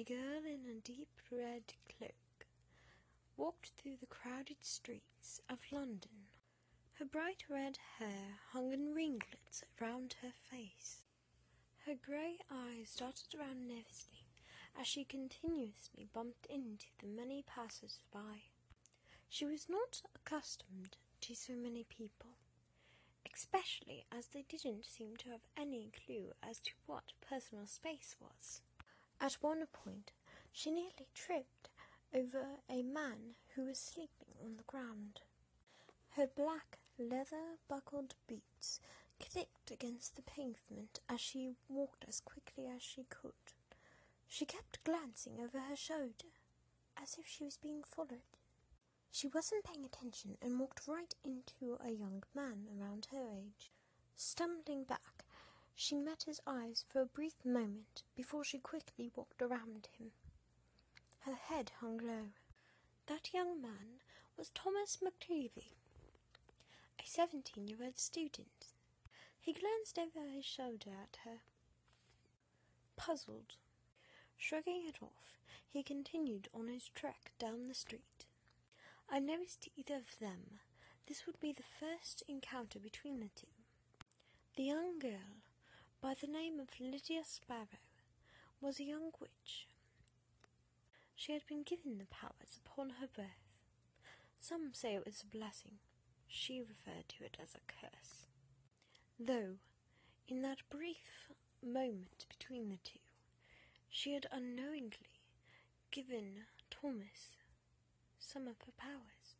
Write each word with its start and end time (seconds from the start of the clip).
a 0.00 0.04
girl 0.04 0.40
in 0.46 0.60
a 0.66 0.80
deep 0.80 1.20
red 1.30 1.74
cloak 1.98 2.46
walked 3.36 3.72
through 3.76 3.96
the 4.00 4.06
crowded 4.06 4.56
streets 4.62 5.42
of 5.50 5.58
London. 5.70 6.24
Her 6.94 7.04
bright 7.04 7.42
red 7.50 7.76
hair 7.98 8.38
hung 8.50 8.72
in 8.72 8.94
ringlets 8.94 9.62
round 9.78 10.14
her 10.22 10.32
face. 10.50 11.02
Her 11.84 11.96
grey 12.02 12.38
eyes 12.50 12.94
darted 12.96 13.34
around 13.38 13.68
nervously 13.68 14.24
as 14.80 14.86
she 14.86 15.04
continuously 15.04 16.08
bumped 16.14 16.46
into 16.46 16.86
the 16.98 17.06
many 17.06 17.44
passers-by. 17.46 18.44
She 19.28 19.44
was 19.44 19.68
not 19.68 20.00
accustomed 20.16 20.96
to 21.20 21.34
so 21.34 21.52
many 21.52 21.84
people, 21.84 22.30
especially 23.34 24.06
as 24.10 24.28
they 24.28 24.46
didn't 24.48 24.86
seem 24.86 25.16
to 25.18 25.28
have 25.28 25.44
any 25.58 25.90
clue 26.06 26.32
as 26.42 26.58
to 26.60 26.70
what 26.86 27.12
personal 27.20 27.66
space 27.66 28.16
was. 28.18 28.62
At 29.20 29.34
one 29.42 29.66
point, 29.66 30.12
she 30.50 30.70
nearly 30.70 31.06
tripped 31.14 31.68
over 32.14 32.60
a 32.68 32.82
man 32.82 33.36
who 33.54 33.64
was 33.66 33.78
sleeping 33.78 34.34
on 34.42 34.56
the 34.56 34.62
ground. 34.64 35.20
Her 36.16 36.26
black 36.26 36.78
leather 36.98 37.58
buckled 37.68 38.14
boots 38.26 38.80
clicked 39.20 39.70
against 39.70 40.16
the 40.16 40.22
pavement 40.22 41.00
as 41.08 41.20
she 41.20 41.54
walked 41.68 42.04
as 42.08 42.20
quickly 42.20 42.66
as 42.66 42.82
she 42.82 43.04
could. 43.04 43.32
She 44.26 44.46
kept 44.46 44.82
glancing 44.84 45.38
over 45.38 45.60
her 45.60 45.76
shoulder, 45.76 46.32
as 46.96 47.16
if 47.18 47.26
she 47.26 47.44
was 47.44 47.56
being 47.58 47.82
followed. 47.84 48.38
She 49.10 49.26
wasn't 49.26 49.64
paying 49.64 49.84
attention 49.84 50.38
and 50.40 50.58
walked 50.58 50.86
right 50.86 51.14
into 51.24 51.76
a 51.84 51.90
young 51.90 52.22
man 52.34 52.68
around 52.78 53.08
her 53.10 53.26
age. 53.36 53.70
Stumbling 54.16 54.84
back, 54.84 55.24
she 55.80 55.96
met 55.96 56.24
his 56.24 56.42
eyes 56.46 56.84
for 56.92 57.00
a 57.00 57.06
brief 57.06 57.32
moment 57.42 58.02
before 58.14 58.44
she 58.44 58.58
quickly 58.58 59.10
walked 59.16 59.40
around 59.40 59.88
him. 59.98 60.10
Her 61.20 61.34
head 61.34 61.72
hung 61.80 61.96
low. 61.96 62.32
That 63.06 63.32
young 63.32 63.62
man 63.62 64.02
was 64.36 64.50
Thomas 64.50 64.98
McClevey, 65.02 65.72
a 66.98 67.06
seventeen-year-old 67.06 67.98
student. 67.98 68.74
He 69.40 69.54
glanced 69.54 69.98
over 69.98 70.28
his 70.28 70.44
shoulder 70.44 70.90
at 70.90 71.16
her, 71.24 71.38
puzzled. 72.98 73.54
Shrugging 74.36 74.84
it 74.86 75.02
off, 75.02 75.38
he 75.66 75.82
continued 75.82 76.48
on 76.52 76.68
his 76.68 76.90
trek 76.94 77.32
down 77.38 77.68
the 77.68 77.74
street. 77.74 78.26
I 79.10 79.18
noticed 79.18 79.66
either 79.76 79.96
of 79.96 80.18
them. 80.20 80.60
This 81.06 81.26
would 81.26 81.40
be 81.40 81.52
the 81.52 81.62
first 81.62 82.22
encounter 82.28 82.78
between 82.78 83.20
the 83.20 83.30
two. 83.34 83.46
The 84.56 84.64
young 84.64 84.98
girl, 84.98 85.40
by 86.02 86.14
the 86.18 86.26
name 86.26 86.58
of 86.58 86.68
Lydia 86.80 87.22
Sparrow, 87.24 87.66
was 88.60 88.80
a 88.80 88.84
young 88.84 89.10
witch. 89.20 89.68
She 91.14 91.32
had 91.32 91.46
been 91.46 91.62
given 91.62 91.98
the 91.98 92.06
powers 92.06 92.58
upon 92.64 92.90
her 93.00 93.06
birth. 93.14 93.26
Some 94.40 94.70
say 94.72 94.94
it 94.94 95.04
was 95.04 95.22
a 95.22 95.36
blessing. 95.36 95.78
She 96.26 96.60
referred 96.60 97.08
to 97.08 97.24
it 97.24 97.36
as 97.42 97.54
a 97.54 97.70
curse. 97.70 98.24
Though, 99.18 99.56
in 100.26 100.40
that 100.42 100.68
brief 100.70 101.28
moment 101.62 102.24
between 102.30 102.70
the 102.70 102.78
two, 102.82 103.00
she 103.90 104.14
had 104.14 104.26
unknowingly 104.32 105.20
given 105.90 106.44
Thomas 106.70 107.36
some 108.18 108.46
of 108.48 108.56
her 108.64 108.72
powers, 108.78 109.36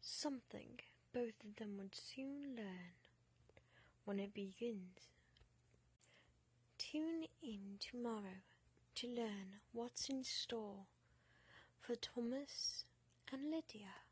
something 0.00 0.80
both 1.12 1.44
of 1.44 1.56
them 1.56 1.76
would 1.78 1.94
soon 1.94 2.56
learn 2.56 2.94
when 4.04 4.18
it 4.18 4.34
begins. 4.34 5.10
Tune 6.90 7.26
in 7.40 7.78
tomorrow 7.78 8.42
to 8.96 9.06
learn 9.06 9.60
what's 9.72 10.08
in 10.08 10.24
store 10.24 10.86
for 11.80 11.94
Thomas 11.94 12.84
and 13.30 13.44
Lydia. 13.44 14.09